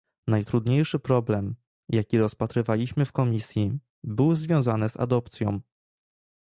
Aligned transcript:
Najtrudniejszy 0.27 0.99
problem, 0.99 1.55
jaki 1.89 2.17
rozpatrywaliśmy 2.17 3.05
w 3.05 3.11
komisji, 3.11 3.79
był 4.03 4.35
związany 4.35 4.89
z 4.89 4.97
adopcją 4.99 5.59